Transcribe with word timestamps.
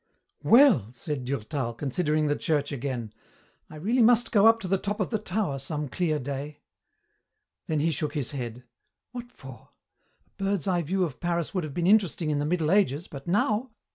"Well," 0.41 0.91
said 0.93 1.25
Durtal, 1.25 1.75
considering 1.75 2.25
the 2.25 2.35
church 2.35 2.71
again, 2.71 3.13
"I 3.69 3.75
really 3.75 4.01
must 4.01 4.31
go 4.31 4.47
up 4.47 4.59
to 4.61 4.67
the 4.67 4.79
top 4.79 4.99
of 4.99 5.11
the 5.11 5.19
tower 5.19 5.59
some 5.59 5.87
clear 5.87 6.17
day." 6.17 6.61
Then 7.67 7.81
he 7.81 7.91
shook 7.91 8.15
his 8.15 8.31
head. 8.31 8.63
"What 9.11 9.29
for? 9.29 9.69
A 10.25 10.29
bird's 10.41 10.67
eye 10.67 10.81
view 10.81 11.03
of 11.03 11.19
Paris 11.19 11.53
would 11.53 11.63
have 11.63 11.75
been 11.75 11.85
interesting 11.85 12.31
in 12.31 12.39
the 12.39 12.45
Middle 12.47 12.71
Ages, 12.71 13.07
but 13.07 13.27
now! 13.27 13.69